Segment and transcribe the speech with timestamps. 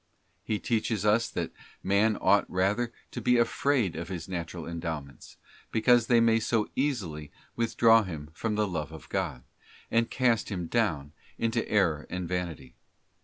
[0.25, 1.51] '* He teaches us that
[1.83, 5.37] man ought rather to be afraid of his natural endowments,
[5.71, 9.43] because they may so easily withdraw him from the love of God,
[9.91, 12.73] and cast him down into error and vanity.